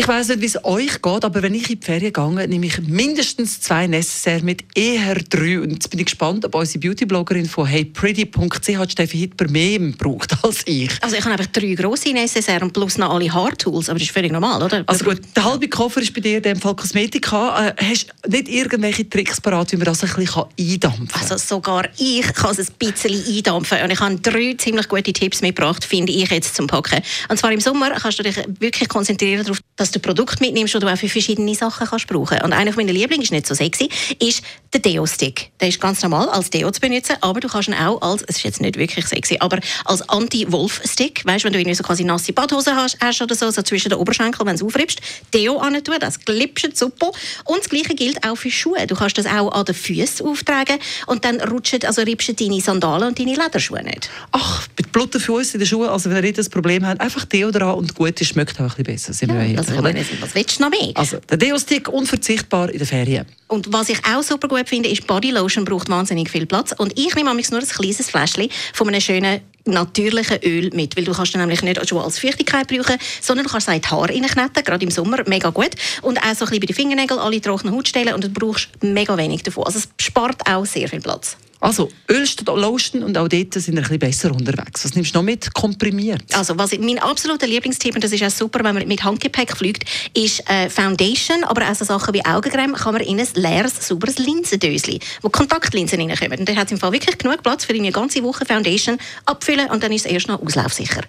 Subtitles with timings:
[0.00, 2.64] Ich weiß nicht, wie es euch geht, aber wenn ich in die Ferien gehe, nehme
[2.64, 5.60] ich mindestens zwei Necessaire mit, eher drei.
[5.60, 10.62] Und jetzt bin ich gespannt, ob unsere Beauty-Bloggerin von heypretty.ch Steffi Hitler mehr braucht als
[10.64, 10.90] ich.
[11.02, 14.14] Also ich habe einfach drei grosse Necessaire und plus noch alle Haartools, aber das ist
[14.14, 14.84] völlig normal, oder?
[14.86, 17.68] Also gut, der halbe Koffer ist bei dir in dem Fall Kosmetika.
[17.68, 21.30] Äh, hast du nicht irgendwelche Tricks parat, wie man das ein bisschen eindampfen kann?
[21.30, 25.42] Also sogar ich kann es ein bisschen eindampfen und ich habe drei ziemlich gute Tipps
[25.42, 27.02] mitgebracht, finde ich jetzt zum Packen.
[27.28, 30.80] Und zwar im Sommer kannst du dich wirklich konzentrieren darauf, dass du Produkt mitnimmst, das
[30.80, 32.40] du auch für verschiedene Sachen kannst brauchen.
[32.42, 35.50] Und einer meiner Lieblings ist nicht so sexy, ist der Deo-Stick.
[35.60, 38.36] Der ist ganz normal als Deo zu benutzen, aber du kannst ihn auch als, es
[38.36, 42.32] ist jetzt nicht wirklich sexy, aber als Anti-Wolf-Stick, weißt, wenn du irgendwie so quasi nasse
[42.32, 45.00] Badhose hast, hast oder so, so zwischen den Oberschenkeln, wenn du es aufriebst,
[45.34, 47.10] Deo tun, das glitscht super.
[47.44, 48.86] Und das Gleiche gilt auch für Schuhe.
[48.86, 53.18] Du kannst das auch an den Füßen auftragen und dann rutschen, also deine Sandalen und
[53.18, 54.10] deine Lederschuhe nicht.
[54.32, 57.50] Ach, mit blutigen Füßen in den Schuhen, also wenn ihr das Problem habt, einfach Deo
[57.50, 59.12] dran und gut, es schmeckt auch ein bisschen besser.
[59.12, 59.92] Sind wir Ja, ehrlich, also, ich oder?
[59.92, 60.92] meine, was willst du noch mehr?
[60.94, 63.26] Also, der Deo-Stick unverzichtbar in den Ferien.
[63.48, 66.72] Und was ich auch super gut finde, ist Bodylotion braucht wahnsinnig viel Platz.
[66.76, 71.12] Und ich nehme nur ein kleines Fläschchen von einem schönen natürlichen Öl mit, weil du
[71.12, 74.08] kannst dann nämlich nicht schon als Feuchtigkeit brauchen, sondern du kannst es in die Haare
[74.08, 75.70] reinkneten, gerade im Sommer, mega gut.
[76.02, 79.16] Und auch so ein bisschen bei den Fingernägeln, alle trockenen Hautstellen und du brauchst mega
[79.16, 79.64] wenig davon.
[79.64, 81.36] Also es spart auch sehr viel Platz.
[81.60, 84.84] Also, Öl statt Lotion und auch dort sind wir ein bisschen besser unterwegs.
[84.84, 85.52] Was nimmst du noch mit?
[85.52, 86.22] Komprimiert.
[86.34, 89.84] Also was mein absoluter Lieblingstipp, und das ist auch super, wenn man mit Handgepäck fliegt,
[90.14, 94.18] ist äh, Foundation, aber auch so Sachen wie Augencreme kann man in ein leeres, sauberes
[94.18, 96.40] Linsendöschen, wo Kontaktlinsen reinkommen.
[96.40, 99.68] Und dann hat es im Fall wirklich genug Platz für eine ganze Woche Foundation abfüllen
[99.68, 101.02] und dann ist es erst noch auslaufsicher.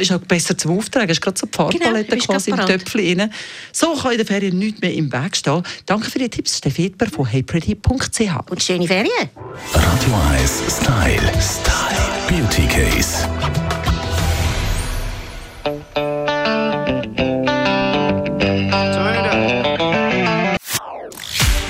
[0.00, 1.10] Ist auch besser zum Auftragen.
[1.10, 2.56] Ist gerade so die Farbpalette Genau, quasi im.
[2.56, 3.32] Töpfchen rein.
[3.72, 5.62] So kann in der Ferien nichts mehr im Weg stehen.
[5.86, 8.50] Danke für die Tipps, Steffi Hitler von heypretty.ch.
[8.50, 9.30] Und schöne Ferien!
[9.72, 11.32] Radio 1 Style.
[11.40, 12.06] Style.
[12.28, 13.26] Beauty Case.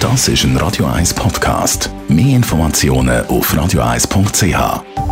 [0.00, 1.90] Das ist ein Radio 1 Podcast.
[2.08, 5.05] Mehr Informationen auf radio1.ch.